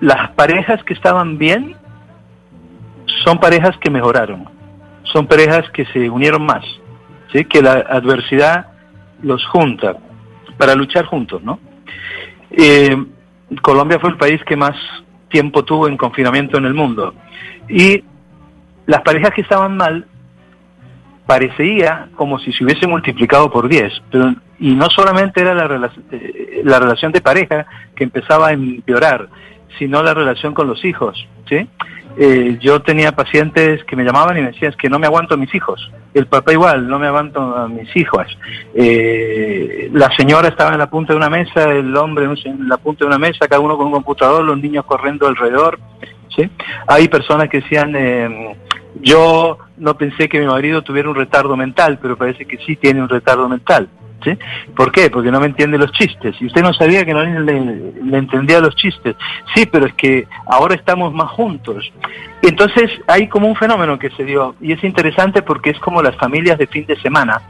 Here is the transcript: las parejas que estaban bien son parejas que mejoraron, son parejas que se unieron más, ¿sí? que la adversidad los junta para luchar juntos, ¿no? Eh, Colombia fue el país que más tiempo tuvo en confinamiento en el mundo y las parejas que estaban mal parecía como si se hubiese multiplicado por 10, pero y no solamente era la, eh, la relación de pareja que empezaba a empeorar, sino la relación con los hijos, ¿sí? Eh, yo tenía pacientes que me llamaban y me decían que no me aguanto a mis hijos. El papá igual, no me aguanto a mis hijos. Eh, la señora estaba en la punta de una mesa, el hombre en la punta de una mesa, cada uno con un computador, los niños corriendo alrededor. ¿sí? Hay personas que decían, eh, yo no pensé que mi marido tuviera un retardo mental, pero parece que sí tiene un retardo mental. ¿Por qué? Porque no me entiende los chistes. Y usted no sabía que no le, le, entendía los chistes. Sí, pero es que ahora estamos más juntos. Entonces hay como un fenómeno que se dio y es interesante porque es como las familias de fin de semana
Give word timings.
las 0.00 0.30
parejas 0.30 0.82
que 0.84 0.94
estaban 0.94 1.38
bien 1.38 1.76
son 3.24 3.38
parejas 3.38 3.76
que 3.78 3.90
mejoraron, 3.90 4.48
son 5.04 5.26
parejas 5.26 5.68
que 5.70 5.84
se 5.86 6.08
unieron 6.08 6.44
más, 6.44 6.64
¿sí? 7.32 7.44
que 7.44 7.62
la 7.62 7.72
adversidad 7.72 8.68
los 9.22 9.44
junta 9.46 9.96
para 10.56 10.74
luchar 10.74 11.04
juntos, 11.06 11.42
¿no? 11.42 11.58
Eh, 12.50 12.96
Colombia 13.62 13.98
fue 13.98 14.10
el 14.10 14.16
país 14.16 14.42
que 14.44 14.56
más 14.56 14.76
tiempo 15.28 15.64
tuvo 15.64 15.88
en 15.88 15.96
confinamiento 15.96 16.58
en 16.58 16.64
el 16.64 16.74
mundo 16.74 17.14
y 17.68 18.02
las 18.86 19.02
parejas 19.02 19.32
que 19.32 19.42
estaban 19.42 19.76
mal 19.76 20.06
parecía 21.26 22.08
como 22.16 22.38
si 22.40 22.52
se 22.52 22.64
hubiese 22.64 22.86
multiplicado 22.86 23.50
por 23.50 23.68
10, 23.68 24.02
pero 24.10 24.34
y 24.58 24.74
no 24.74 24.90
solamente 24.90 25.40
era 25.40 25.54
la, 25.54 25.90
eh, 26.10 26.60
la 26.64 26.78
relación 26.78 27.12
de 27.12 27.20
pareja 27.20 27.66
que 27.94 28.04
empezaba 28.04 28.48
a 28.48 28.52
empeorar, 28.52 29.28
sino 29.78 30.02
la 30.02 30.14
relación 30.14 30.54
con 30.54 30.66
los 30.66 30.84
hijos, 30.84 31.26
¿sí? 31.48 31.68
Eh, 32.16 32.58
yo 32.60 32.82
tenía 32.82 33.12
pacientes 33.12 33.84
que 33.84 33.96
me 33.96 34.04
llamaban 34.04 34.36
y 34.36 34.40
me 34.40 34.48
decían 34.48 34.74
que 34.78 34.90
no 34.90 34.98
me 34.98 35.06
aguanto 35.06 35.34
a 35.34 35.36
mis 35.36 35.54
hijos. 35.54 35.90
El 36.12 36.26
papá 36.26 36.52
igual, 36.52 36.88
no 36.88 36.98
me 36.98 37.06
aguanto 37.06 37.40
a 37.40 37.68
mis 37.68 37.94
hijos. 37.96 38.26
Eh, 38.74 39.88
la 39.92 40.14
señora 40.16 40.48
estaba 40.48 40.72
en 40.72 40.78
la 40.78 40.90
punta 40.90 41.12
de 41.12 41.18
una 41.18 41.30
mesa, 41.30 41.70
el 41.70 41.96
hombre 41.96 42.26
en 42.26 42.68
la 42.68 42.78
punta 42.78 43.04
de 43.04 43.08
una 43.08 43.18
mesa, 43.18 43.46
cada 43.46 43.60
uno 43.60 43.76
con 43.76 43.86
un 43.86 43.92
computador, 43.92 44.44
los 44.44 44.58
niños 44.58 44.84
corriendo 44.84 45.28
alrededor. 45.28 45.78
¿sí? 46.34 46.50
Hay 46.88 47.08
personas 47.08 47.48
que 47.48 47.60
decían, 47.60 47.94
eh, 47.96 48.56
yo 49.00 49.58
no 49.78 49.96
pensé 49.96 50.28
que 50.28 50.40
mi 50.40 50.46
marido 50.46 50.82
tuviera 50.82 51.08
un 51.08 51.14
retardo 51.14 51.56
mental, 51.56 51.98
pero 52.02 52.16
parece 52.16 52.44
que 52.44 52.58
sí 52.58 52.76
tiene 52.76 53.00
un 53.00 53.08
retardo 53.08 53.48
mental. 53.48 53.88
¿Por 54.76 54.92
qué? 54.92 55.10
Porque 55.10 55.30
no 55.30 55.40
me 55.40 55.46
entiende 55.46 55.78
los 55.78 55.92
chistes. 55.92 56.36
Y 56.40 56.46
usted 56.46 56.62
no 56.62 56.72
sabía 56.72 57.04
que 57.04 57.14
no 57.14 57.22
le, 57.22 57.40
le, 57.40 58.18
entendía 58.18 58.60
los 58.60 58.74
chistes. 58.76 59.16
Sí, 59.54 59.66
pero 59.66 59.86
es 59.86 59.94
que 59.94 60.26
ahora 60.46 60.74
estamos 60.74 61.12
más 61.12 61.30
juntos. 61.30 61.90
Entonces 62.42 62.90
hay 63.06 63.28
como 63.28 63.48
un 63.48 63.56
fenómeno 63.56 63.98
que 63.98 64.10
se 64.10 64.24
dio 64.24 64.54
y 64.60 64.72
es 64.72 64.82
interesante 64.84 65.42
porque 65.42 65.70
es 65.70 65.78
como 65.78 66.02
las 66.02 66.16
familias 66.16 66.58
de 66.58 66.66
fin 66.66 66.86
de 66.86 66.98
semana 67.00 67.40